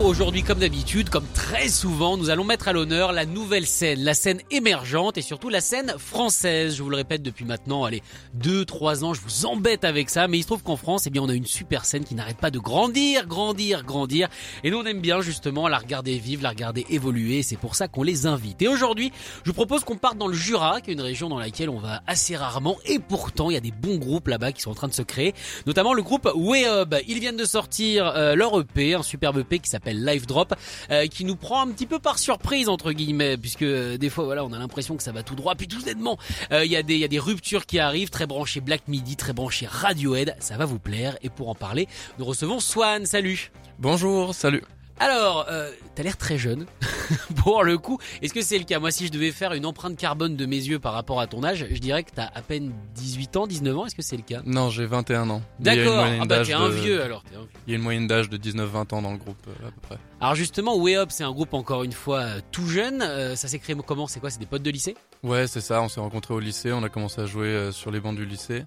[0.00, 4.12] Aujourd'hui, comme d'habitude, comme très souvent, nous allons mettre à l'honneur la nouvelle scène, la
[4.12, 6.74] scène émergente et surtout la scène française.
[6.76, 8.02] Je vous le répète depuis maintenant, allez,
[8.36, 11.22] 2-3 ans, je vous embête avec ça, mais il se trouve qu'en France, eh bien,
[11.22, 14.28] on a une super scène qui n'arrête pas de grandir, grandir, grandir.
[14.64, 17.44] Et nous, on aime bien justement la regarder vivre, la regarder évoluer.
[17.44, 18.62] C'est pour ça qu'on les invite.
[18.62, 19.12] Et aujourd'hui,
[19.44, 21.78] je vous propose qu'on parte dans le Jura, qui est une région dans laquelle on
[21.78, 22.78] va assez rarement.
[22.86, 25.02] Et pourtant, il y a des bons groupes là-bas qui sont en train de se
[25.02, 25.34] créer,
[25.68, 26.94] notamment le groupe Up.
[27.06, 30.54] Ils viennent de sortir euh, leur EP, un superbe EP qui s'appelle Live Drop,
[30.90, 34.24] euh, qui nous prend un petit peu par surprise entre guillemets, puisque euh, des fois
[34.24, 36.18] voilà on a l'impression que ça va tout droit, puis tout nettement
[36.52, 39.16] euh, il y des il y a des ruptures qui arrivent, très branché Black Midi,
[39.16, 41.16] très branché Radiohead, ça va vous plaire.
[41.22, 43.06] Et pour en parler, nous recevons Swan.
[43.06, 43.50] Salut.
[43.78, 44.62] Bonjour, salut.
[45.00, 46.66] Alors, euh, t'as l'air très jeune.
[47.36, 48.78] pour le coup, est-ce que c'est le cas?
[48.78, 51.42] Moi, si je devais faire une empreinte carbone de mes yeux par rapport à ton
[51.42, 53.86] âge, je dirais que t'as à peine 18 ans, 19 ans.
[53.86, 54.40] Est-ce que c'est le cas?
[54.46, 55.42] Non, j'ai 21 ans.
[55.60, 56.06] Il y a une D'accord.
[56.20, 57.22] Ah bah t'es un de- vieux alors.
[57.24, 57.48] t'es un vieux.
[57.66, 59.80] Il y a une moyenne d'âge de 19-20 ans dans le groupe, euh, à peu
[59.82, 59.98] près.
[60.20, 63.02] Alors justement, Way Up, c'est un groupe encore une fois euh, tout jeune.
[63.02, 64.06] Euh, ça s'est créé comment?
[64.06, 64.30] C'est quoi?
[64.30, 64.96] C'est des potes de lycée?
[65.24, 67.98] Ouais, c'est ça, on s'est rencontrés au lycée, on a commencé à jouer sur les
[68.00, 68.64] bancs du lycée.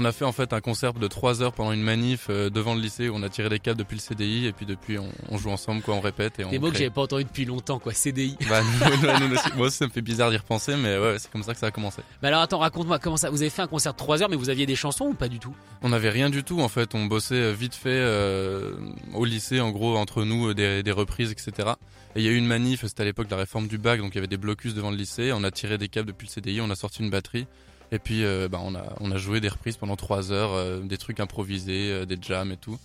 [0.00, 2.76] On a fait en fait un concert de 3 heures pendant une manif euh, devant
[2.76, 5.08] le lycée où on a tiré des câbles depuis le CDI et puis depuis on,
[5.28, 7.44] on joue ensemble, quoi, on répète et on Des mots que j'avais pas entendu depuis
[7.44, 7.92] longtemps, quoi.
[7.92, 8.36] CDI.
[8.48, 8.60] Bah,
[9.20, 11.42] nous- nous aussi- moi aussi ça me fait bizarre d'y repenser mais ouais, c'est comme
[11.42, 12.02] ça que ça a commencé.
[12.22, 13.28] Mais alors attends, raconte-moi comment ça.
[13.30, 15.26] Vous avez fait un concert de 3 heures, mais vous aviez des chansons ou pas
[15.26, 15.52] du tout?
[15.82, 18.74] On n'avait rien du tout en fait, on bossait euh, vite fait euh,
[19.14, 21.70] au lycée en gros entre nous des, des reprises etc.
[22.14, 23.98] Et il y a eu une manif, c'était à l'époque de la réforme du bac,
[24.00, 26.28] donc il y avait des blocus devant le lycée, on a tiré des câbles depuis
[26.28, 27.48] le CDI, on a sorti une batterie
[27.92, 30.80] et puis euh, bah, on, a, on a joué des reprises pendant trois heures, euh,
[30.80, 32.78] des trucs improvisés, euh, des jams et tout.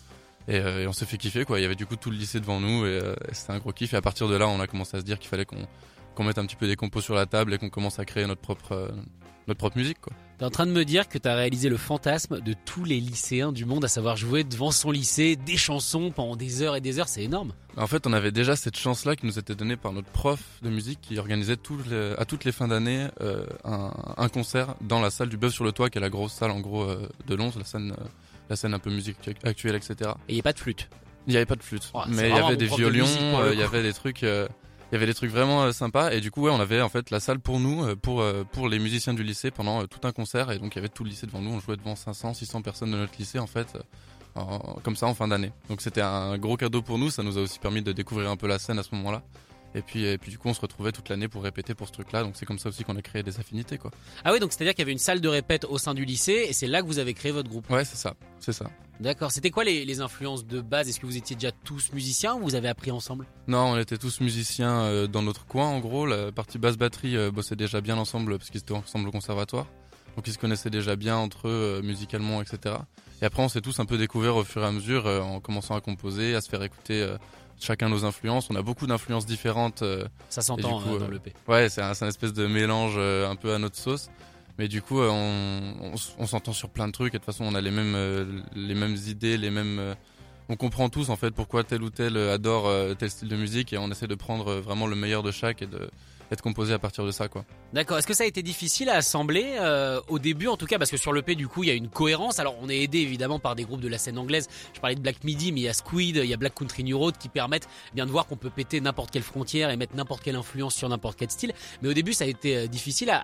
[0.47, 2.41] Et, et on s'est fait kiffer quoi, il y avait du coup tout le lycée
[2.41, 4.68] devant nous et, et c'était un gros kiff et à partir de là on a
[4.68, 5.66] commencé à se dire qu'il fallait qu'on
[6.16, 8.28] qu'on mette un petit peu des compos sur la table et qu'on commence à créer
[8.28, 8.94] notre propre,
[9.47, 10.12] notre propre musique quoi.
[10.44, 13.54] T'es en train de me dire que t'as réalisé le fantasme de tous les lycéens
[13.54, 17.00] du monde à savoir jouer devant son lycée des chansons pendant des heures et des
[17.00, 17.54] heures, c'est énorme.
[17.78, 20.70] En fait, on avait déjà cette chance-là qui nous était donnée par notre prof de
[20.70, 25.00] musique qui organisait tout les- à toutes les fins d'année euh, un, un concert dans
[25.00, 27.08] la salle du Bœuf sur le Toit, qui est la grosse salle en gros euh,
[27.25, 28.04] de Lons, la scène, euh,
[28.50, 29.16] la scène un peu musique
[29.46, 30.12] actuelle, etc.
[30.28, 30.90] Et il y a pas de flûte.
[31.25, 33.08] Il n'y avait pas de flûte, Oh, mais il y avait des violons,
[33.54, 34.46] il y avait des trucs, euh,
[34.94, 36.12] il y avait des trucs vraiment euh, sympas.
[36.12, 38.70] Et du coup, on avait en fait la salle pour nous, euh, pour euh, pour
[38.70, 40.52] les musiciens du lycée pendant tout un concert.
[40.52, 41.50] Et donc il y avait tout le lycée devant nous.
[41.50, 43.76] On jouait devant 500, 600 personnes de notre lycée en fait.
[44.84, 45.52] comme ça en fin d'année.
[45.68, 48.38] Donc c'était un gros cadeau pour nous, ça nous a aussi permis de découvrir un
[48.38, 49.24] peu la scène à ce moment-là.
[49.75, 51.94] Et puis, et puis du coup on se retrouvait toute l'année pour répéter pour ce
[51.94, 53.91] truc-là, donc c'est comme ça aussi qu'on a créé des affinités quoi.
[54.23, 56.45] Ah oui, donc c'est-à-dire qu'il y avait une salle de répète au sein du lycée
[56.50, 57.69] et c'est là que vous avez créé votre groupe.
[57.69, 58.69] Ouais c'est ça, c'est ça.
[59.00, 59.31] D'accord.
[59.31, 60.88] C'était quoi les, les influences de base?
[60.88, 63.25] Est-ce que vous étiez déjà tous musiciens ou vous avez appris ensemble?
[63.47, 67.17] Non, on était tous musiciens euh, dans notre coin en gros, la partie basse batterie
[67.17, 69.66] euh, bossait déjà bien ensemble parce qu'ils étaient ensemble au conservatoire.
[70.16, 72.75] Donc ils se connaissaient déjà bien entre eux euh, musicalement etc.
[73.22, 75.39] Et après on s'est tous un peu découverts au fur et à mesure euh, en
[75.39, 77.17] commençant à composer, à se faire écouter euh,
[77.63, 78.50] chacun nos influences.
[78.50, 79.81] On a beaucoup d'influences différentes.
[79.81, 81.53] euh, Ça s'entend coup, euh, dans.
[81.53, 84.09] Ouais, c'est un, un espèce de mélange euh, un peu à notre sauce.
[84.59, 87.16] Mais du coup, on, on on s'entend sur plein de trucs.
[87.16, 89.96] Et de toute façon, on a les mêmes, les mêmes idées, les mêmes.
[90.50, 92.69] on comprend tous en fait pourquoi tel ou tel adore
[93.00, 95.68] tel style de musique et on essaie de prendre vraiment le meilleur de chaque et
[95.68, 95.90] de
[96.31, 97.45] et de composer à partir de ça quoi.
[97.73, 97.97] D'accord.
[97.97, 100.91] Est-ce que ça a été difficile à assembler euh, au début, en tout cas, parce
[100.91, 102.39] que sur le P, du coup, il y a une cohérence.
[102.39, 104.47] Alors, on est aidé évidemment par des groupes de la scène anglaise.
[104.73, 106.83] Je parlais de Black Midi, mais il y a Squid, il y a Black Country
[106.83, 109.78] New Road qui permettent eh bien de voir qu'on peut péter n'importe quelle frontière et
[109.78, 111.53] mettre n'importe quelle influence sur n'importe quel style.
[111.81, 113.23] Mais au début, ça a été euh, difficile à,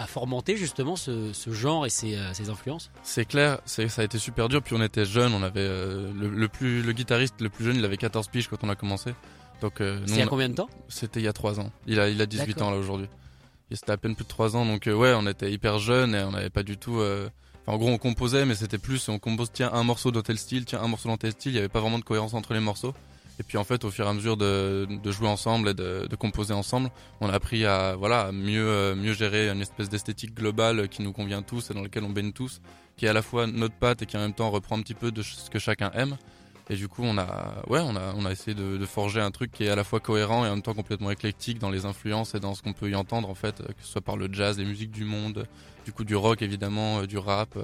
[0.00, 2.90] à, formenter justement ce, ce genre et ces, euh, ces influences.
[3.02, 4.62] C'est clair, ça a été super dur.
[4.62, 7.76] Puis on était jeunes, on avait euh, le, le plus le guitariste le plus jeune,
[7.76, 9.12] il avait 14 piges quand on a commencé.
[9.62, 10.68] Donc euh, il y a combien de temps?
[10.88, 11.70] C'était il y a 3 ans.
[11.86, 12.68] Il a, il a 18 D'accord.
[12.68, 13.08] ans là aujourd'hui.
[13.70, 14.66] C'était à peine plus de 3 ans.
[14.66, 16.98] Donc euh, ouais, on était hyper jeunes et on n'avait pas du tout...
[16.98, 17.28] euh,
[17.64, 20.36] Enfin, en gros, on composait, mais c'était plus, on compose, tiens, un morceau dans tel
[20.36, 21.52] style, tiens, un morceau dans tel style.
[21.52, 22.92] Il n'y avait pas vraiment de cohérence entre les morceaux.
[23.38, 26.06] Et puis en fait, au fur et à mesure de, de jouer ensemble et de,
[26.10, 30.34] de composer ensemble, on a appris à voilà à mieux mieux gérer une espèce d'esthétique
[30.34, 32.60] globale qui nous convient tous et dans laquelle on baigne tous,
[32.96, 34.94] qui est à la fois notre patte et qui en même temps reprend un petit
[34.94, 36.16] peu de ce que chacun aime.
[36.72, 39.52] Et du coup, on a, ouais, on a, on a essayé de, forger un truc
[39.52, 42.34] qui est à la fois cohérent et en même temps complètement éclectique dans les influences
[42.34, 44.32] et dans ce qu'on peut y entendre en fait, euh, que ce soit par le
[44.32, 45.46] jazz, les musiques du monde,
[45.84, 47.58] du coup du rock évidemment, euh, du rap.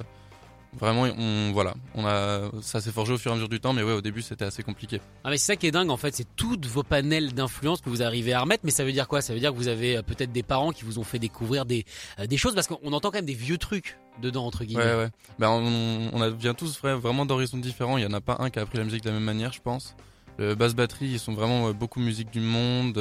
[0.75, 0.79] Euh.
[0.79, 3.73] Vraiment, on voilà, on a ça s'est forgé au fur et à mesure du temps,
[3.73, 5.01] mais ouais, au début c'était assez compliqué.
[5.25, 7.89] Ah mais c'est ça qui est dingue en fait, c'est toutes vos panels d'influence que
[7.89, 9.23] vous arrivez à remettre, mais ça veut dire quoi?
[9.23, 11.65] Ça veut dire que vous avez euh, peut-être des parents qui vous ont fait découvrir
[11.65, 11.85] des
[12.19, 14.85] euh, des choses parce qu'on entend quand même des vieux trucs dedans entre guillemets.
[14.85, 15.11] Ouais ouais.
[15.39, 17.97] Ben on, on vient tous vraiment d'horizons différents.
[17.97, 19.53] Il y en a pas un qui a appris la musique de la même manière,
[19.53, 19.97] je pense.
[20.39, 23.01] Le basse batterie, ils sont vraiment beaucoup musique du monde,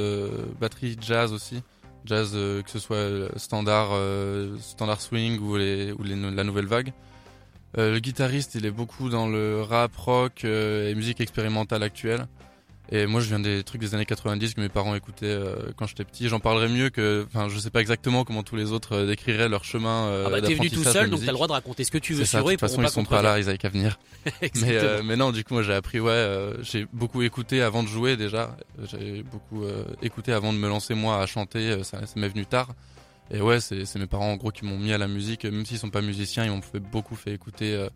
[0.60, 1.62] batterie jazz aussi
[2.06, 3.90] jazz, que ce soit standard,
[4.60, 6.94] standard swing ou, les, ou les, la nouvelle vague.
[7.78, 12.28] Euh, le guitariste, il est beaucoup dans le rap, rock euh, et musique expérimentale actuelle.
[12.90, 15.88] Et moi, je viens des trucs des années 90 que mes parents écoutaient euh, quand
[15.88, 16.30] j'étais petit.
[16.30, 19.66] J'en parlerai mieux que, enfin, je sais pas exactement comment tous les autres décriraient leur
[19.66, 20.24] chemin.
[20.25, 22.14] ah bah t'es venu tout seul, donc t'as le droit de raconter ce que tu
[22.14, 22.44] veux sur eux.
[22.44, 24.00] De toute façon, ils sont pas là, ils avaient qu'à venir.
[24.62, 28.16] mais, mais non, du coup, moi, j'ai appris, ouais, j'ai beaucoup écouté avant de jouer
[28.16, 28.56] déjà.
[28.90, 29.66] J'ai beaucoup
[30.02, 31.84] écouté avant de me lancer moi à chanter.
[31.84, 32.69] ça, ça m'est venu tard.
[33.32, 35.80] Et ouais, c'est mes parents en gros qui m'ont mis à la musique, même s'ils
[35.80, 37.90] sont pas musiciens, ils m'ont fait beaucoup fait écouter euh,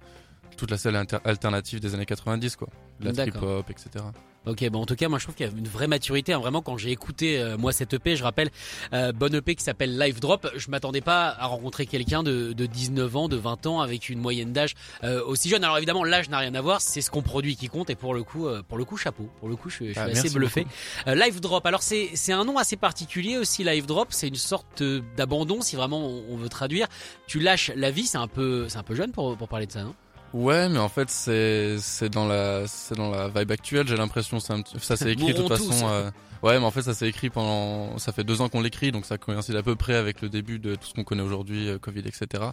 [0.58, 2.68] toute la scène alternative des années 90, quoi.
[3.00, 4.06] La trip hop, etc.
[4.48, 6.34] Ok, bon en tout cas moi je trouve qu'il y a une vraie maturité.
[6.34, 6.40] Hein.
[6.40, 8.50] Vraiment quand j'ai écouté euh, moi cette EP, je rappelle
[8.92, 10.50] euh, bonne EP qui s'appelle Live Drop.
[10.56, 14.18] Je m'attendais pas à rencontrer quelqu'un de, de 19 ans, de 20 ans avec une
[14.18, 14.74] moyenne d'âge
[15.04, 15.64] euh, aussi jeune.
[15.64, 18.16] Alors évidemment l'âge n'a rien à voir, c'est ce qu'on produit qui compte et pour
[18.16, 19.30] le coup pour le coup chapeau.
[19.40, 20.66] Pour le coup je, suis ah, assez bluffé.
[21.06, 21.64] Live Drop.
[21.68, 24.08] Alors c'est c'est un nom assez particulier aussi Live Drop.
[24.10, 24.82] C'est une sorte
[25.16, 26.88] d'abandon si vraiment on, on, veut traduire.
[27.28, 28.08] Tu lâches la vie.
[28.08, 29.94] C'est un peu c'est un peu jeune pour pour parler de ça non?
[30.34, 33.88] Ouais, mais en fait, c'est c'est dans la c'est dans la vibe actuelle.
[33.88, 35.90] J'ai l'impression ça ça s'est écrit de toute façon.
[35.90, 36.10] Euh,
[36.42, 39.06] ouais, mais en fait, ça s'est écrit pendant ça fait deux ans qu'on l'écrit, donc
[39.06, 41.78] ça coïncide à peu près avec le début de tout ce qu'on connaît aujourd'hui, euh,
[41.78, 42.44] Covid, etc.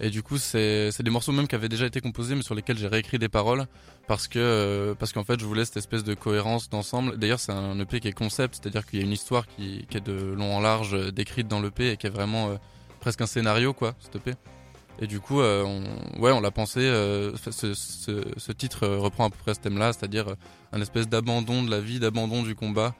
[0.00, 2.54] Et du coup, c'est c'est des morceaux même qui avaient déjà été composés, mais sur
[2.54, 3.66] lesquels j'ai réécrit des paroles
[4.06, 7.18] parce que euh, parce qu'en fait, je voulais cette espèce de cohérence d'ensemble.
[7.18, 9.96] D'ailleurs, c'est un EP qui est concept, c'est-à-dire qu'il y a une histoire qui qui
[9.96, 12.56] est de long en large décrite dans l'EP et qui est vraiment
[13.00, 14.36] presque un scénario quoi, cet EP.
[15.00, 16.80] Et du coup, euh, on, ouais, on l'a pensé.
[16.80, 20.34] Euh, ce, titre euh, reprend à peu près ce thème-là, c'est-à-dire
[20.72, 22.94] un espèce d'abandon de la vie, d'abandon du combat,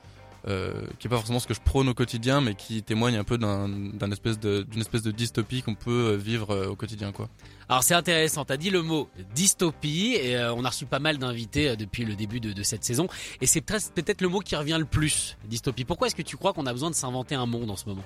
[0.46, 3.36] qui est pas forcément ce que je prône au quotidien, mais qui témoigne un peu
[3.36, 7.28] d'une espèce de dystopie qu'on peut vivre au quotidien, quoi.
[7.68, 11.76] Alors c'est intéressant, t'as dit le mot dystopie et on a reçu pas mal d'invités
[11.76, 13.08] depuis le début de, cette saison
[13.42, 15.84] et c'est peut-être le mot qui revient le plus, dystopie.
[15.84, 18.04] Pourquoi est-ce que tu crois qu'on a besoin de s'inventer un monde en ce moment?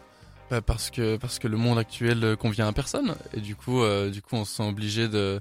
[0.53, 3.15] Bah, parce que parce que le monde actuel euh, convient à personne.
[3.33, 5.41] Et du coup euh, du coup on se sent obligé de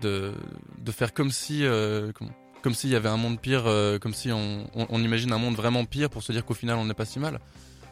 [0.00, 0.34] de
[0.78, 2.12] de faire comme si euh,
[2.62, 3.64] comme, s'il y avait un monde pire
[4.00, 6.84] comme si on, on, imagine un monde vraiment pire pour se dire qu'au final on
[6.84, 7.40] n'est pas si mal.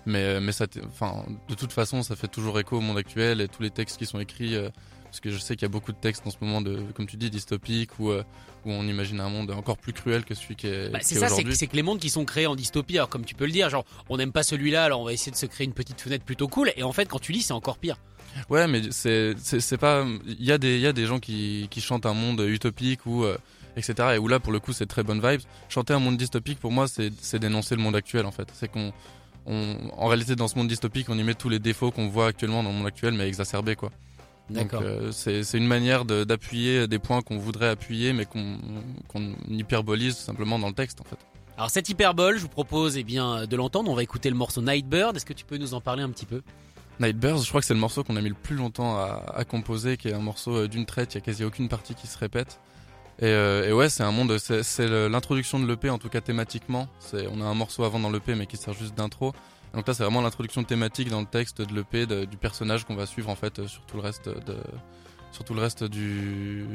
[0.06, 3.48] Mais mais ça enfin de toute façon ça fait toujours écho au monde actuel et
[3.48, 4.56] tous les textes qui sont écrits
[5.10, 7.06] parce que je sais qu'il y a beaucoup de textes en ce moment de, comme
[7.06, 8.22] tu dis, dystopiques où, euh,
[8.64, 11.28] où on imagine un monde encore plus cruel que celui qui est, bah, c'est ça,
[11.28, 13.68] c'est que les mondes qui sont créés en dystopie, alors comme tu peux le dire,
[13.70, 16.24] genre on n'aime pas celui-là, alors on va essayer de se créer une petite fenêtre
[16.24, 17.96] plutôt cool, et en fait quand tu lis c'est encore pire.
[18.48, 21.66] Ouais, mais c'est c'est pas, il y a des il y a des gens qui
[21.70, 23.36] qui chantent un monde utopique ou euh,
[23.76, 24.10] etc.
[24.14, 25.40] Et où là pour le coup c'est très bonne vibes.
[25.68, 28.48] Chanter un monde dystopique pour moi c'est c'est dénoncer le monde actuel en fait.
[28.54, 28.92] C'est qu'on
[29.46, 32.28] on, en réalité dans ce monde dystopique on y met tous les défauts qu'on voit
[32.28, 33.90] actuellement dans le monde actuel mais exacerbés quoi.
[34.50, 40.58] Donc euh, c'est une manière d'appuyer des points qu'on voudrait appuyer, mais qu'on hyperbolise simplement
[40.58, 41.18] dans le texte en fait.
[41.56, 43.90] Alors cette hyperbole, je vous propose eh bien de l'entendre.
[43.90, 45.16] On va écouter le morceau Nightbird.
[45.16, 46.42] Est-ce que tu peux nous en parler un petit peu?
[47.00, 49.96] Nightbird, je crois que c'est le morceau qu'on a mis le plus longtemps à, composer,
[49.96, 51.14] qui est un morceau euh, d'une traite.
[51.14, 52.60] Il y a quasi aucune partie qui se répète.
[53.20, 54.36] Et, euh, et ouais, c'est un monde.
[54.38, 56.88] C'est l'introduction de l'EP en tout cas thématiquement.
[57.12, 59.32] On a un morceau avant dans l'EP, mais qui sert juste d'intro.
[59.74, 63.06] Donc là, c'est vraiment l'introduction thématique dans le texte de l'EP du personnage qu'on va
[63.06, 64.56] suivre en fait sur tout le reste de
[65.32, 66.66] sur tout le reste du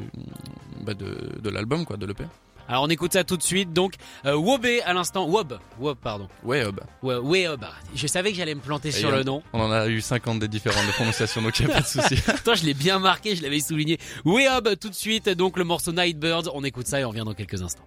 [0.82, 2.24] bah de, de l'album quoi, de l'EP.
[2.68, 3.74] Alors on écoute ça tout de suite.
[3.74, 6.28] Donc euh, Wobé à l'instant, Wob, Wob pardon.
[6.44, 6.80] Weob.
[7.04, 7.66] Weob.
[7.94, 9.44] Je savais que j'allais me planter sur le nom.
[9.54, 11.88] On en a eu 50 des différentes de prononciations donc il n'y a pas de
[11.88, 12.16] souci.
[12.44, 14.00] Toi, je l'ai bien marqué, je l'avais souligné.
[14.24, 15.30] Weob tout de suite.
[15.30, 17.86] Donc le morceau Nightbirds, on écoute ça et on revient dans quelques instants.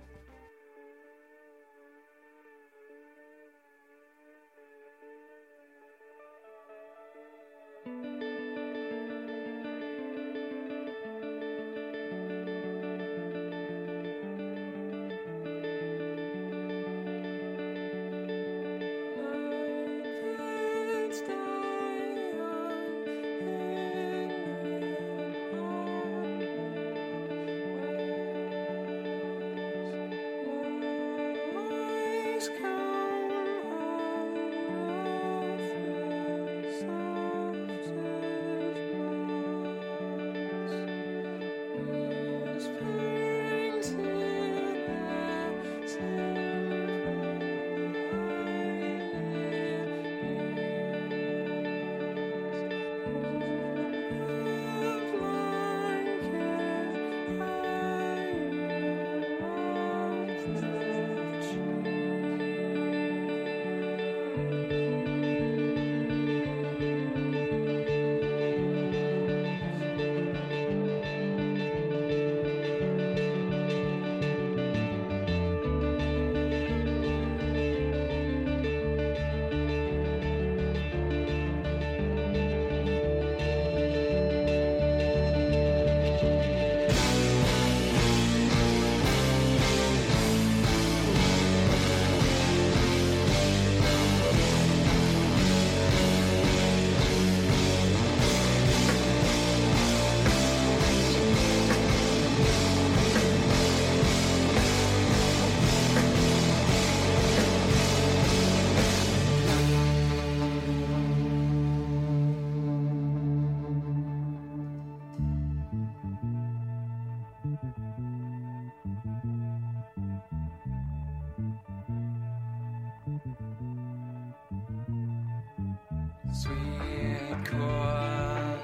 [126.33, 128.61] Sweet corn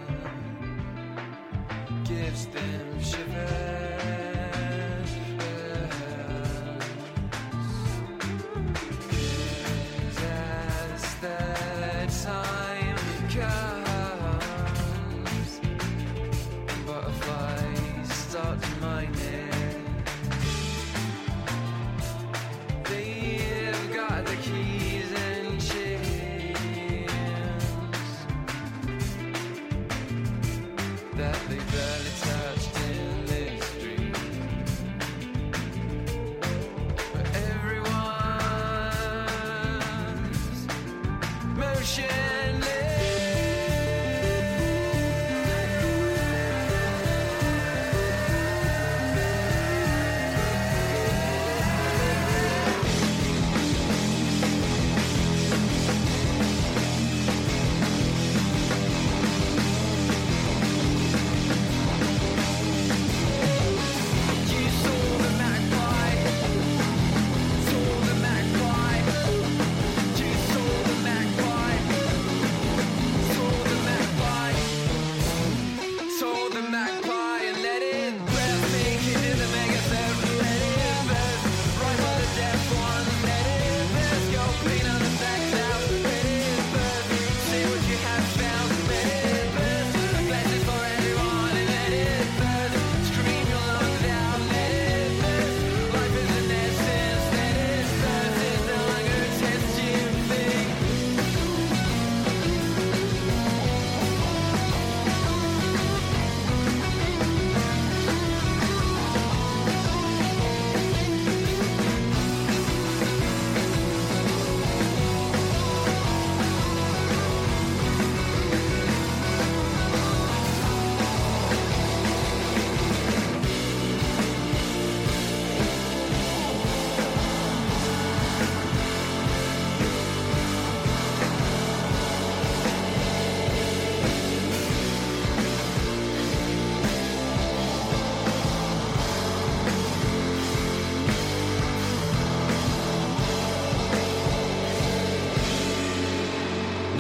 [2.04, 3.73] gives them shivers.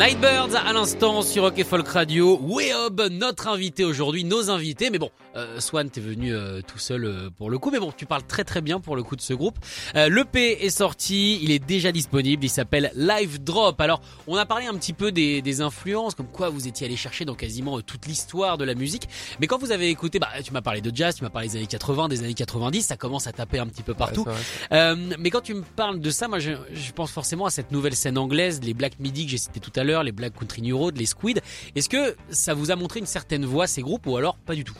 [0.04, 2.38] Nightbirds à l'instant sur Rock et Folk Radio.
[2.42, 4.90] Weob, notre invité aujourd'hui, nos invités.
[4.90, 7.70] Mais bon, euh, Swan, t'es venu euh, tout seul euh, pour le coup.
[7.70, 9.58] Mais bon, tu parles très très bien pour le coup de ce groupe.
[9.96, 12.44] Euh, L'EP est sorti, il est déjà disponible.
[12.44, 13.80] Il s'appelle Live Drop.
[13.80, 16.96] Alors, on a parlé un petit peu des, des influences, comme quoi vous étiez allé
[16.96, 19.08] chercher dans quasiment euh, toute l'histoire de la musique.
[19.40, 21.56] Mais quand vous avez écouté, bah, tu m'as parlé de jazz, tu m'as parlé des
[21.56, 24.24] années 80, des années 90, ça commence à taper un petit peu partout.
[24.26, 24.32] Ouais.
[24.72, 27.72] Euh, mais quand tu me parles de ça, moi je, je pense forcément à cette
[27.72, 30.62] nouvelle scène anglaise, les Black Midi que j'ai cité tout à l'heure, les Black Country
[30.62, 31.40] New Road, les Squid.
[31.74, 34.64] Est-ce que ça vous a montré une certaine voix ces groupes ou alors pas du
[34.64, 34.76] tout?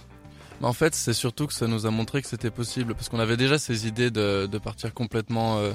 [0.64, 3.36] En fait, c'est surtout que ça nous a montré que c'était possible parce qu'on avait
[3.36, 5.72] déjà ces idées de, de partir complètement, euh,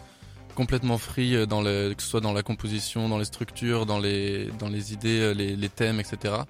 [0.56, 4.00] complètement free euh, dans le, que ce soit dans la composition, dans les structures, dans
[4.00, 6.44] les, dans les idées, euh, les, les thèmes, etc.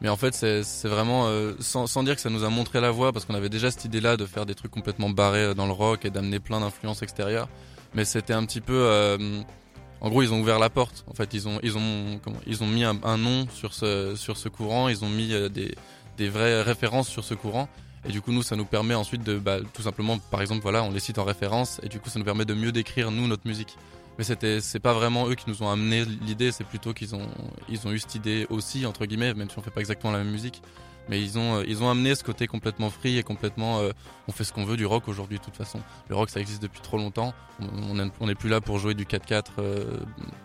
[0.00, 2.90] Mais en fait, c'est vraiment euh, sans, sans dire que ça nous a montré la
[2.90, 5.66] voie parce qu'on avait déjà cette idée-là de faire des trucs complètement barrés euh, dans
[5.66, 7.48] le rock et d'amener plein d'influences extérieures.
[7.94, 9.40] Mais c'était un petit peu, euh,
[10.00, 11.04] en gros, ils ont ouvert la porte.
[11.08, 14.36] En fait, ils ont, ils ont, comment, ils ont mis un, nom sur ce, sur
[14.36, 14.88] ce courant.
[14.88, 15.74] Ils ont mis des,
[16.18, 17.68] des vraies références sur ce courant.
[18.04, 20.82] Et du coup, nous, ça nous permet ensuite de, bah, tout simplement, par exemple, voilà,
[20.82, 23.26] on les cite en référence, et du coup, ça nous permet de mieux décrire nous
[23.26, 23.76] notre musique.
[24.18, 27.26] Mais c'était, c'est pas vraiment eux qui nous ont amené l'idée, c'est plutôt qu'ils ont,
[27.68, 30.18] ils ont eu cette idée aussi entre guillemets, même si on fait pas exactement la
[30.18, 30.60] même musique.
[31.08, 33.92] Mais ils ont, ils ont amené ce côté complètement free et complètement, euh,
[34.26, 35.80] on fait ce qu'on veut du rock aujourd'hui de toute façon.
[36.08, 37.32] Le rock, ça existe depuis trop longtemps.
[37.60, 39.84] On n'est plus là pour jouer du 4-4 euh,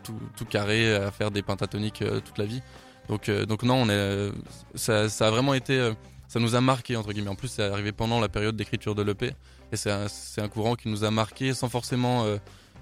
[0.03, 2.61] tout, tout carré, à faire des pentatoniques euh, toute la vie.
[3.09, 4.31] Donc, euh, donc non, on est, euh,
[4.75, 5.93] ça, ça a vraiment été, euh,
[6.27, 7.29] ça nous a marqué entre guillemets.
[7.29, 9.33] En plus, c'est arrivé pendant la période d'écriture de l'EP,
[9.71, 10.07] et c'est un,
[10.37, 12.25] un courant qui nous a marqué sans forcément,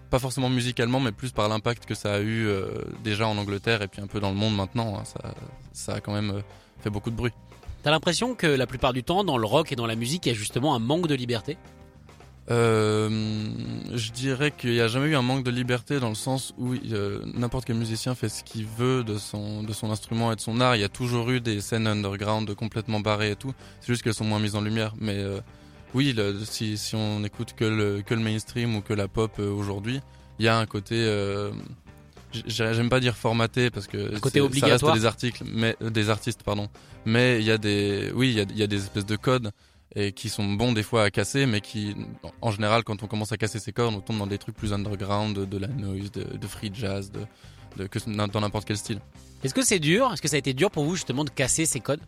[0.09, 2.47] pas forcément musicalement, mais plus par l'impact que ça a eu
[3.03, 4.99] déjà en Angleterre et puis un peu dans le monde maintenant.
[4.99, 5.03] hein.
[5.05, 5.33] Ça,
[5.73, 6.43] ça a quand même
[6.81, 7.31] fait beaucoup de bruit.
[7.83, 10.29] T'as l'impression que la plupart du temps, dans le rock et dans la musique, il
[10.29, 11.57] y a justement un manque de liberté?
[12.49, 13.09] Euh,
[13.93, 16.73] je dirais qu'il n'y a jamais eu un manque de liberté dans le sens où
[16.73, 20.41] euh, n'importe quel musicien fait ce qu'il veut de son, de son instrument et de
[20.41, 20.75] son art.
[20.75, 23.53] Il y a toujours eu des scènes underground complètement barrées et tout.
[23.79, 24.93] C'est juste qu'elles sont moins mises en lumière.
[24.99, 25.39] Mais euh,
[25.93, 29.31] oui, le- si, si on écoute que le, que le mainstream ou que la pop
[29.39, 30.01] euh, aujourd'hui,
[30.39, 30.95] il y a un côté...
[30.97, 31.51] euh,
[32.47, 34.93] J'aime pas dire formaté parce que côté ça obligatoire.
[34.93, 36.69] reste des articles, mais des artistes pardon.
[37.03, 39.17] Mais il y a des, oui, il y a, il y a des espèces de
[39.17, 39.51] codes
[39.95, 41.95] et qui sont bons des fois à casser, mais qui,
[42.41, 44.71] en général, quand on commence à casser ses cordes, on tombe dans des trucs plus
[44.73, 47.21] underground, de, de la noise, de, de free jazz, de,
[47.77, 48.99] de que dans n'importe quel style.
[49.43, 50.11] Est-ce que c'est dur?
[50.13, 52.01] Est-ce que ça a été dur pour vous justement de casser ces codes?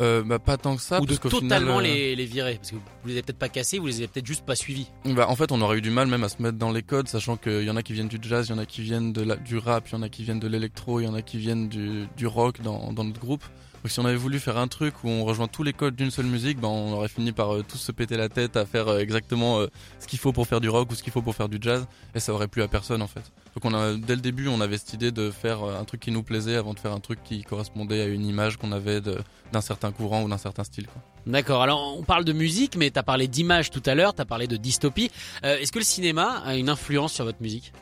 [0.00, 2.24] Euh, bah, pas tant que ça, ou de parce qu'au totalement final, euh, les, les
[2.24, 2.54] virer?
[2.54, 4.88] Parce que vous les avez peut-être pas cassés, vous les avez peut-être juste pas suivis.
[5.04, 7.08] Bah, en fait, on aurait eu du mal même à se mettre dans les codes,
[7.08, 9.12] sachant qu'il y en a qui viennent du jazz, il y en a qui viennent
[9.12, 11.14] de la, du rap, il y en a qui viennent de l'électro, il y en
[11.14, 13.44] a qui viennent du, du rock dans, dans notre groupe.
[13.82, 16.10] Donc si on avait voulu faire un truc où on rejoint tous les codes d'une
[16.10, 18.88] seule musique, bah, on aurait fini par euh, tous se péter la tête à faire
[18.88, 19.66] euh, exactement euh,
[20.00, 21.86] ce qu'il faut pour faire du rock ou ce qu'il faut pour faire du jazz,
[22.14, 23.32] et ça aurait plu à personne en fait.
[23.54, 26.10] Donc on a, dès le début, on avait cette idée de faire un truc qui
[26.10, 29.60] nous plaisait avant de faire un truc qui correspondait à une image qu'on avait d'un
[29.60, 30.86] certain courant ou d'un certain style.
[31.26, 34.46] D'accord, alors on parle de musique, mais t'as parlé d'image tout à l'heure, t'as parlé
[34.46, 35.10] de dystopie.
[35.42, 37.72] Est-ce que le cinéma a une influence sur votre musique?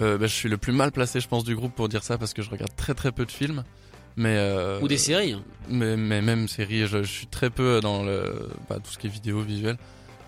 [0.00, 2.16] Euh, bah, je suis le plus mal placé, je pense, du groupe pour dire ça
[2.16, 3.64] parce que je regarde très très peu de films.
[4.16, 7.80] Mais, euh, Ou des séries hein mais, mais même séries, je, je suis très peu
[7.80, 9.76] dans le, bah, tout ce qui est vidéo, visuel.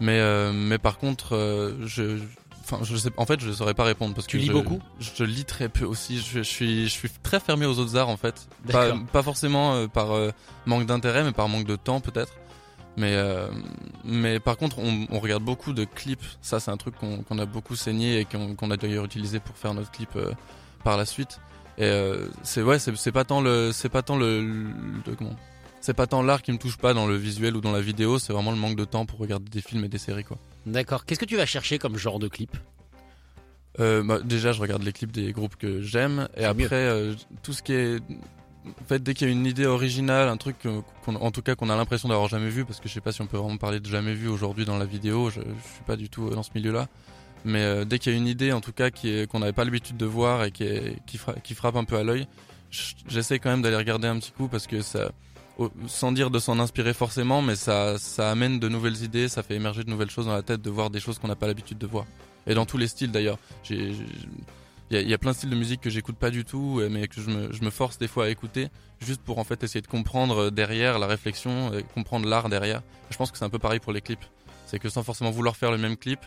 [0.01, 2.23] Mais, euh, mais par contre, euh, je, je-
[2.65, 4.53] enfin, je sais, en fait, je ne saurais pas répondre parce Tu que lis je,
[4.53, 6.19] beaucoup Je lis très peu aussi.
[6.21, 8.47] Je, je suis, je suis très fermé aux autres arts en fait.
[8.73, 10.31] Pas, pas forcément euh, par euh,
[10.67, 12.33] manque d'intérêt, mais par manque de temps peut-être.
[12.97, 13.49] Mais, euh,
[14.05, 16.25] mais par contre, on, on regarde beaucoup de clips.
[16.41, 19.73] Ça, c'est un truc qu'on a beaucoup saigné et qu'on a d'ailleurs utilisé pour faire
[19.75, 20.11] notre clip
[20.85, 21.41] par la suite.
[21.83, 25.35] Et euh, c'est ouais, c'est pas tant le, c'est pas tant le, le- comment,
[25.81, 28.21] c'est pas tant l'art qui me touche pas dans le visuel ou dans la vidéo.
[28.21, 30.39] C'est vraiment le manque de temps pour regarder des films et des séries quoi.
[30.65, 32.57] D'accord, qu'est-ce que tu vas chercher comme genre de clip?
[33.81, 37.53] Euh, bah, déjà, je regarde les clips des groupes que j'aime, et après, euh, tout
[37.53, 38.01] ce qui est,
[38.67, 40.57] en fait, dès qu'il y a une idée originale, un truc
[41.07, 43.23] en tout cas qu'on a l'impression d'avoir jamais vu, parce que je sais pas si
[43.23, 45.97] on peut vraiment parler de jamais vu aujourd'hui dans la vidéo, je, je suis pas
[45.97, 46.87] du tout dans ce milieu-là,
[47.45, 49.97] mais euh, dès qu'il y a une idée, en tout cas, qu'on n'avait pas l'habitude
[49.97, 52.27] de voir et qui, est, qui, fra- qui frappe un peu à l'œil,
[53.09, 55.13] j'essaie quand même d'aller regarder un petit coup parce que ça,
[55.87, 59.55] sans dire de s'en inspirer forcément, mais ça, ça amène de nouvelles idées, ça fait
[59.55, 61.79] émerger de nouvelles choses dans la tête de voir des choses qu'on n'a pas l'habitude
[61.79, 62.07] de voir.
[62.47, 63.39] Et dans tous les styles d'ailleurs.
[63.63, 63.93] J'ai,
[64.91, 67.09] il y a plein de styles de musique que j'écoute pas du tout, euh, mais
[67.09, 68.69] que je me, je me force des fois à écouter,
[69.01, 72.83] juste pour en fait essayer de comprendre euh, derrière la réflexion, et comprendre l'art derrière.
[73.09, 74.25] Je pense que c'est un peu pareil pour les clips.
[74.67, 76.21] C'est que sans forcément vouloir faire le même clip,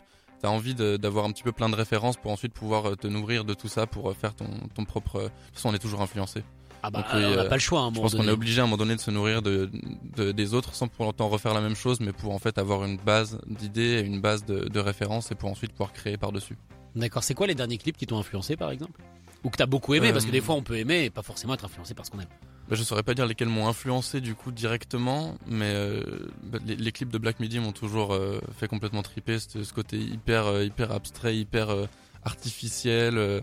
[0.45, 3.07] t'as envie de- d'avoir un petit peu plein de références pour ensuite pouvoir euh, te
[3.07, 5.21] nourrir de tout ça pour euh, faire ton, ton propre.
[5.21, 6.43] De toute façon, on est toujours influencé.
[6.83, 8.13] Ah bah Donc, oui, on n'a euh, pas le choix à un Je moment pense
[8.13, 9.71] qu'on est obligé à un moment donné de se nourrir de,
[10.17, 12.85] de- des autres sans pour autant refaire la même chose, mais pour en fait avoir
[12.85, 16.57] une base d'idées, et une base de, de références et pour ensuite pouvoir créer par-dessus.
[16.95, 19.01] D'accord, c'est quoi les derniers clips qui t'ont influencé par exemple?
[19.43, 21.23] Ou que t'as beaucoup aimé Euh, Parce que des fois on peut aimer et pas
[21.23, 22.27] forcément être influencé par ce qu'on aime?
[22.69, 26.03] Bah, je saurais pas dire lesquels m'ont influencé du coup directement, mais euh,
[26.43, 29.97] bah, les, les clips de Black Midi m'ont toujours euh, fait complètement triper, ce, côté
[29.99, 31.85] hyper euh, hyper abstrait, hyper euh,
[32.23, 33.41] artificiel, euh,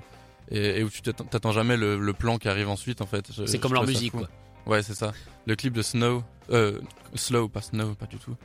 [0.50, 3.30] et, et où tu t'attends jamais le, le plan qui arrive ensuite en fait.
[3.46, 4.28] C'est comme leur musique quoi.
[4.66, 5.12] Ouais, c'est ça.
[5.46, 6.80] Le clip de Snow, euh,
[7.14, 8.37] Slow, pas Snow, pas du tout.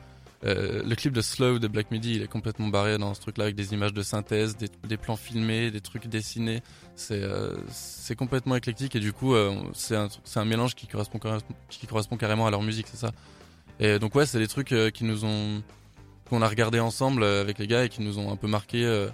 [0.44, 3.44] Euh, le clip de Slow de Black Midi, il est complètement barré dans ce truc-là
[3.44, 6.62] avec des images de synthèse, des, plans filmés, des trucs dessinés.
[6.94, 11.18] C'est euh, c'est complètement éclectique et du coup, euh, c'est un, c'est mélange qui correspond,
[11.68, 13.10] qui correspond carrément à leur musique, c'est ça.
[13.80, 15.62] Et donc ouais, c'est des trucs euh, qui nous ont
[16.28, 19.08] qu'on a regardé ensemble avec les gars et qui nous ont un peu marqué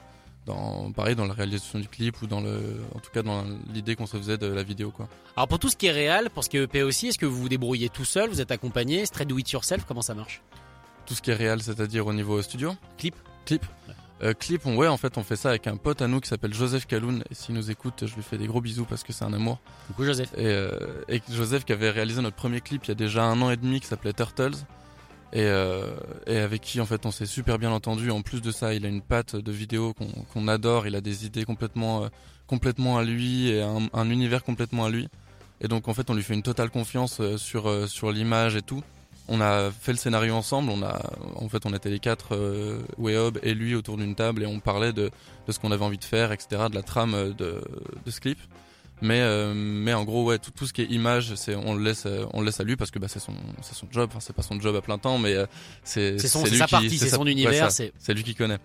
[0.47, 3.95] dans pareil dans la réalisation du clip ou dans le en tout cas dans l'idée
[3.95, 5.09] qu'on se faisait de la vidéo quoi.
[5.37, 7.25] Alors pour tout ce qui est réel, pour ce qui est EP aussi, est-ce que
[7.27, 10.43] vous vous débrouillez tout seul Vous êtes accompagné Straight do it yourself Comment ça marche?
[11.07, 13.15] Tout ce qui est réel, c'est-à-dire au niveau studio Clip
[13.45, 13.65] Clip.
[14.23, 16.29] Euh, clip, on, ouais, en fait, on fait ça avec un pote à nous qui
[16.29, 17.23] s'appelle Joseph Kaloun.
[17.31, 19.59] Et s'il nous écoute, je lui fais des gros bisous parce que c'est un amour.
[19.89, 20.33] Coucou Joseph.
[20.35, 20.71] Et, euh,
[21.09, 23.57] et Joseph qui avait réalisé notre premier clip il y a déjà un an et
[23.57, 24.57] demi qui s'appelait Turtles.
[25.33, 25.91] Et, euh,
[26.27, 28.11] et avec qui, en fait, on s'est super bien entendu.
[28.11, 29.95] En plus de ça, il a une patte de vidéo
[30.33, 30.87] qu'on adore.
[30.87, 32.09] Il a des idées complètement, euh,
[32.47, 35.09] complètement à lui et un, un univers complètement à lui.
[35.61, 38.83] Et donc, en fait, on lui fait une totale confiance sur, sur l'image et tout.
[39.29, 40.71] On a fait le scénario ensemble.
[40.71, 41.01] On a,
[41.37, 44.61] en fait, on était les quatre, euh, Weob et lui, autour d'une table et on
[44.61, 45.11] parlait de,
[45.47, 47.63] de ce qu'on avait envie de faire, etc., de la trame euh, de,
[48.05, 48.39] de ce clip.
[49.03, 51.83] Mais, euh, mais en gros, ouais, tout, tout ce qui est image, c'est, on le
[51.83, 53.33] laisse, euh, on le laisse à lui parce que bah, c'est son,
[53.63, 54.09] c'est son job.
[54.11, 55.47] Enfin, c'est pas son job à plein temps, mais euh,
[55.83, 58.35] c'est, C'est son- lui c'est sa qui- partie, c'est son univers, c'est- c'est lui qui
[58.35, 58.59] connaît.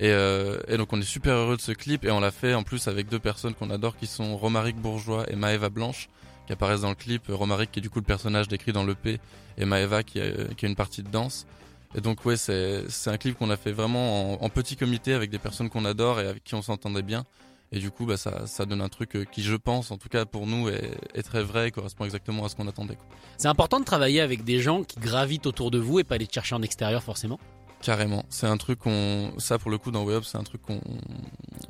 [0.00, 2.54] Et, euh, et donc on est super heureux de ce clip et on l'a fait
[2.54, 6.08] en plus avec deux personnes qu'on adore qui sont Romaric Bourgeois et Maëva Blanche
[6.48, 7.24] qui apparaissent dans le clip.
[7.28, 9.20] Romaric qui est du coup le personnage décrit dans l'EP
[9.58, 11.46] et Maëva qui a, qui a une partie de danse.
[11.94, 15.12] Et donc ouais c'est c'est un clip qu'on a fait vraiment en, en petit comité
[15.12, 17.24] avec des personnes qu'on adore et avec qui on s'entendait bien.
[17.70, 20.08] Et du coup bah ça, ça donne un truc euh, qui je pense en tout
[20.08, 22.96] cas pour nous est, est très vrai et correspond exactement à ce qu'on attendait.
[22.96, 23.04] quoi.
[23.36, 26.26] C'est important de travailler avec des gens qui gravitent autour de vous et pas aller
[26.26, 27.38] te chercher en extérieur forcément.
[27.82, 30.80] Carrément, c'est un truc qu'on, ça pour le coup dans Web, c'est un truc qu'on,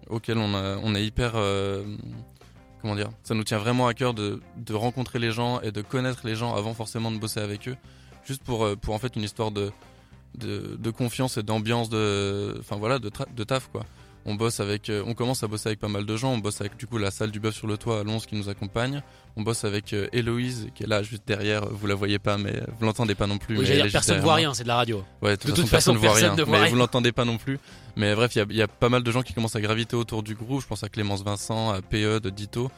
[0.08, 1.84] auquel on, a, on est hyper, euh,
[2.80, 6.20] comment dire, ça nous tient vraiment à cœur de, rencontrer les gens et de connaître
[6.24, 7.76] les gens avant forcément de bosser avec eux,
[8.24, 9.70] juste pour, euh, pour en fait une histoire de,
[10.96, 13.84] confiance et d'ambiance de, enfin voilà, de, de taf quoi.
[14.30, 16.32] On bosse avec, euh, on commence à bosser avec pas mal de gens.
[16.34, 18.36] On bosse avec du coup la salle du bœuf sur le toit à Lons qui
[18.36, 19.02] nous accompagne.
[19.36, 21.64] On bosse avec euh, Héloïse qui est là juste derrière.
[21.70, 23.56] Vous la voyez pas, mais vous l'entendez pas non plus.
[23.58, 25.02] Oui, mais dire, personne ne voit rien, c'est de la radio.
[25.22, 26.58] Ouais, de De toute, façon, façon, personne ne voit rien.
[26.58, 26.68] mais rien.
[26.68, 27.58] vous l'entendez pas non plus.
[27.96, 29.60] Mais bref, il y a, il y a pas mal de gens qui commencent à
[29.62, 30.60] graviter autour du groupe.
[30.60, 32.70] Je pense à Clémence Vincent, à PE, de Dito.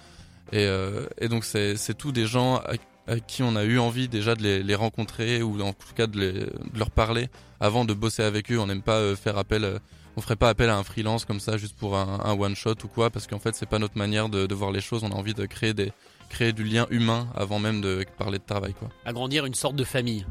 [0.53, 2.75] Et, euh, et donc c'est tous des gens à,
[3.13, 6.07] à qui on a eu envie déjà de les, les rencontrer ou en tout cas
[6.07, 8.59] de, les- de leur parler avant de bosser avec eux.
[8.61, 9.81] On n'aime pas euh, faire appel.
[10.17, 12.75] On ferait pas appel à un freelance comme ça juste pour un, un one shot
[12.85, 15.03] ou quoi parce qu'en fait c'est pas notre manière de, de voir les choses.
[15.05, 15.93] On a envie de créer des
[16.29, 18.89] créer du lien humain avant même de parler de travail quoi.
[19.05, 20.27] Agrandir une sorte de famille.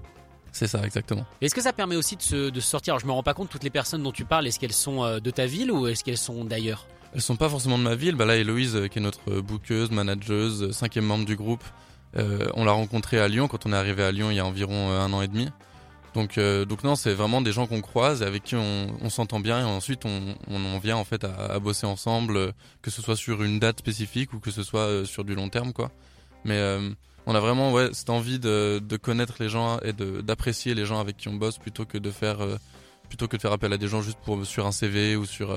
[0.52, 1.26] C'est ça exactement.
[1.42, 2.94] Est-ce que ça permet aussi de se, de sortir?
[2.94, 5.04] Alors je me rends pas compte, toutes les personnes dont tu parles, est-ce qu'elles sont
[5.04, 6.88] euh, de ta ville ou est-ce qu'elles sont d'ailleurs?
[7.14, 8.16] Elles sont pas forcément de ma ville.
[8.16, 11.64] Bah là, Héloïse, euh, qui est notre euh, bookeuse, manageuse, cinquième membre du groupe,
[12.18, 14.46] euh, on l'a rencontrée à Lyon quand on est arrivé à Lyon il y a
[14.46, 15.50] environ un an et demi.
[16.14, 19.10] Donc, euh, donc non, c'est vraiment des gens qu'on croise et avec qui on, on
[19.10, 22.52] s'entend bien et ensuite on, on en vient en fait à, à bosser ensemble, euh,
[22.82, 25.50] que ce soit sur une date spécifique ou que ce soit euh, sur du long
[25.50, 25.92] terme, quoi.
[26.46, 26.58] Mais
[27.26, 30.98] on a vraiment ouais cette envie de, de connaître les gens et d'apprécier les gens
[31.02, 32.38] avec qui on bosse plutôt que de faire
[33.10, 35.54] plutôt que de faire appel à des gens juste pour sur un CV ou sur,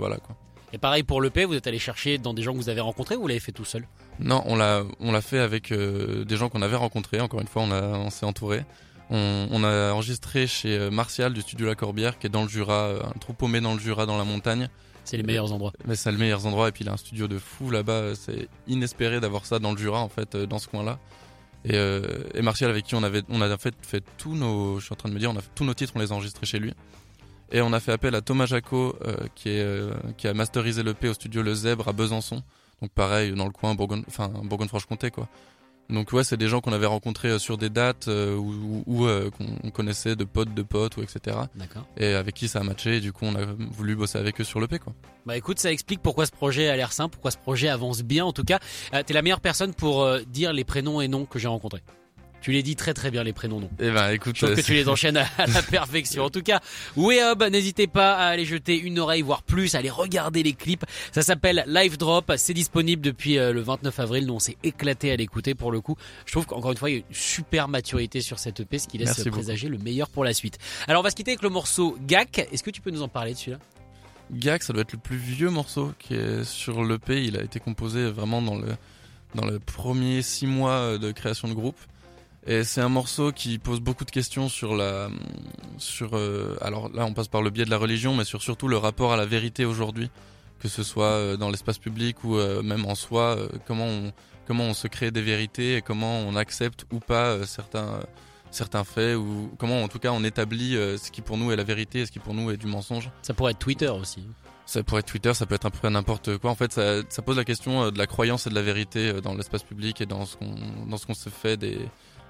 [0.00, 0.36] voilà quoi.
[0.72, 3.14] Et pareil pour l'EP, vous êtes allé chercher dans des gens que vous avez rencontrés
[3.14, 3.86] ou vous l'avez fait tout seul?
[4.18, 7.20] Non, on l'a, on l'a fait avec des gens qu'on avait rencontrés.
[7.20, 8.64] Encore une fois, on, a, on s'est entouré.
[9.10, 12.48] On, on a enregistré chez euh, Martial du studio La Corbière, qui est dans le
[12.48, 14.68] Jura, euh, un trou paumé dans le Jura, dans la montagne.
[15.04, 15.72] C'est les meilleurs endroits.
[15.86, 16.68] Mais c'est le meilleur endroit.
[16.68, 17.92] Et puis il a un studio de fou là-bas.
[17.92, 20.98] euh, C'est inespéré d'avoir ça dans le Jura, en fait, dans ce coin-là.
[21.66, 22.02] Et, euh,
[22.34, 24.92] et Martial, avec qui on avait, on a en fait fait tous nos, je suis
[24.92, 26.46] en train de me dire, on a fait tous nos titres, on les a enregistrés
[26.46, 26.72] chez lui.
[27.52, 30.82] Et on a fait appel à Thomas Jacot, euh, qui, est, euh, qui a masterisé
[30.82, 32.42] l'EP au studio Le Zèbre à Besançon.
[32.82, 35.28] Donc pareil, dans le coin Bourgogne, enfin Bourgogne-Franche-Comté, quoi.
[35.90, 39.30] Donc ouais, c'est des gens qu'on avait rencontrés euh, sur des dates euh, ou, euh,
[39.30, 41.36] qu'on connaissait de potes de potes ou etc.
[41.54, 41.86] D'accord.
[41.96, 42.96] Et avec qui ça a matché.
[42.96, 44.92] Et du coup, on a voulu bosser avec eux sur l'EP, quoi.
[45.26, 48.24] Bah écoute, ça explique pourquoi ce projet a l'air simple, pourquoi ce projet avance bien.
[48.24, 48.58] En tout cas,
[48.92, 51.82] euh, t'es la meilleure personne pour dire les prénoms et noms que j'ai rencontrés.
[52.44, 53.70] Tu les dis très très bien les prénoms noms.
[53.80, 56.24] Et ben écoute, Je trouve euh, que tu les enchaînes à, à la perfection.
[56.24, 56.60] En tout cas,
[56.94, 60.84] Wehob, n'hésitez pas à aller jeter une oreille, voire plus, à aller regarder les clips.
[61.10, 62.30] Ça s'appelle Live Drop.
[62.36, 64.26] C'est disponible depuis euh, le 29 avril.
[64.26, 65.96] Nous, on s'est éclaté à l'écouter pour le coup.
[66.26, 68.88] Je trouve qu'encore une fois, il y a une super maturité sur cette EP, ce
[68.88, 69.36] qui laisse Merci beaucoup.
[69.36, 70.58] présager le meilleur pour la suite.
[70.86, 72.40] Alors, on va se quitter avec le morceau GAC.
[72.52, 73.58] Est-ce que tu peux nous en parler de celui-là
[74.30, 77.24] Gag, ça doit être le plus vieux morceau qui est sur l'EP.
[77.24, 78.68] Il a été composé vraiment dans le
[79.34, 81.78] dans le premier six mois de création de groupe.
[82.46, 85.08] Et c'est un morceau qui pose beaucoup de questions sur la
[85.78, 88.68] sur euh, alors là on passe par le biais de la religion, mais sur surtout
[88.68, 90.10] le rapport à la vérité aujourd'hui,
[90.60, 94.12] que ce soit euh, dans l'espace public ou euh, même en soi, euh, comment on
[94.46, 98.00] comment on se crée des vérités et comment on accepte ou pas certains
[98.50, 101.64] certains faits ou comment en tout cas on établit ce qui pour nous est la
[101.64, 103.10] vérité et ce qui pour nous est du mensonge.
[103.22, 104.26] Ça pourrait être Twitter aussi.
[104.66, 106.50] Ça pourrait être Twitter, ça peut être un peu n'importe quoi.
[106.50, 109.34] En fait, ça, ça pose la question de la croyance et de la vérité dans
[109.34, 110.54] l'espace public et dans ce qu'on
[110.88, 111.78] dans ce qu'on se fait des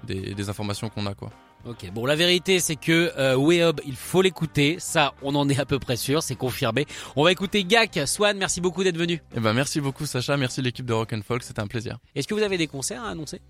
[0.05, 1.31] des, des informations qu'on a quoi.
[1.65, 5.59] Ok, bon la vérité c'est que euh, Wehob, il faut l'écouter, ça on en est
[5.59, 6.85] à peu près sûr, c'est confirmé.
[7.15, 9.21] On va écouter Gak, Swan, merci beaucoup d'être venu.
[9.35, 11.97] Et ben merci beaucoup Sacha, merci l'équipe de Rock and Folk, c'était un plaisir.
[12.15, 13.41] Est-ce que vous avez des concerts à annoncer?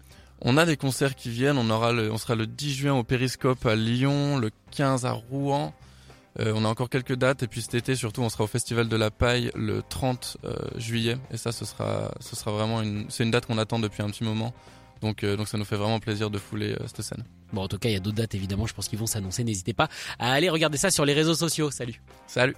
[0.41, 3.04] On a des concerts qui viennent, on aura le, on sera le 10 juin au
[3.04, 5.74] Périscope à Lyon, le 15 à Rouen.
[6.39, 8.89] Euh, on a encore quelques dates et puis cet été surtout on sera au Festival
[8.89, 13.06] de la Paille le 30 euh, juillet et ça ce sera ce sera vraiment une
[13.10, 14.54] c'est une date qu'on attend depuis un petit moment.
[15.02, 17.24] Donc euh, donc ça nous fait vraiment plaisir de fouler euh, cette scène.
[17.54, 19.44] Bon en tout cas il y a d'autres dates évidemment, je pense qu'ils vont s'annoncer,
[19.44, 21.72] n'hésitez pas à aller regarder ça sur les réseaux sociaux.
[21.72, 22.56] Salut Salut.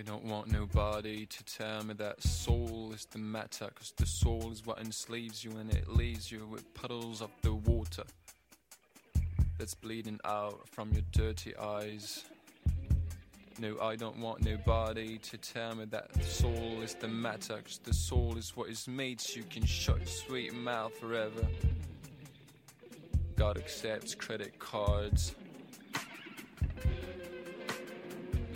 [0.00, 4.50] I don't want nobody to tell me that soul is the matter, cause the soul
[4.50, 8.04] is what enslaves you and it leaves you with puddles of the water
[9.58, 12.24] that's bleeding out from your dirty eyes.
[13.60, 17.78] No, I don't want nobody to tell me that the soul is the matter, cause
[17.84, 21.46] the soul is what is made so you can shut your sweet mouth forever.
[23.36, 25.34] God accepts credit cards.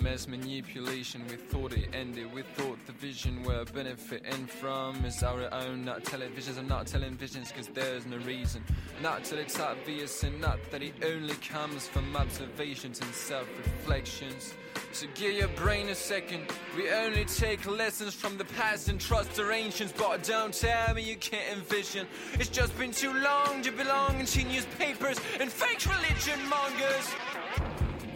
[0.01, 2.33] Mass manipulation, we thought it ended.
[2.33, 6.57] We thought the vision we're benefiting from is our own, not televisions.
[6.57, 8.65] I'm not telling visions because there's no reason.
[9.03, 14.55] Not till it's obvious, and not that it only comes from observations and self reflections.
[14.95, 16.45] So give your brain a second.
[16.77, 19.93] We only take lessons from the past and trust our ancients.
[19.97, 22.07] But don't tell me you can't envision.
[22.35, 27.13] It's just been too long to belong to newspapers and fake religion mongers.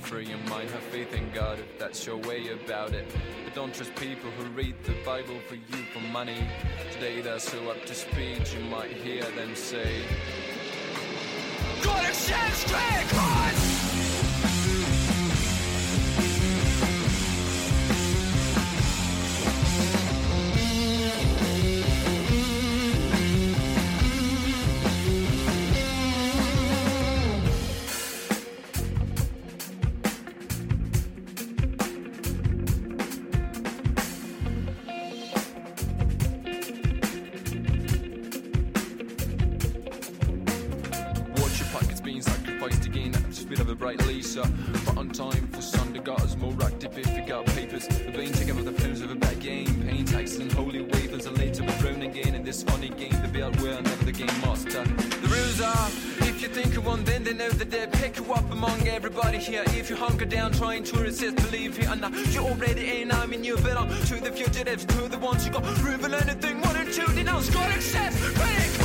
[0.03, 0.71] free your mind.
[0.71, 3.13] Have faith in God if that's your way about it.
[3.45, 6.47] But don't trust people who read the Bible for you for money.
[6.93, 10.05] Today they're so up to speed, you might hear them say,
[11.83, 13.68] God accepts!
[58.59, 59.63] Among everybody here.
[59.69, 63.13] If you hunker down trying to resist, believe it or not, you already ain't in.
[63.13, 66.61] I mean, you belong to the fugitives, to the ones who got proven anything.
[66.63, 68.78] One or two denounce God accepts credit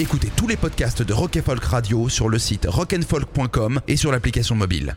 [0.00, 4.54] Écoutez tous les podcasts de Rock Folk Radio sur le site rockandfolk.com et sur l'application
[4.54, 4.96] mobile.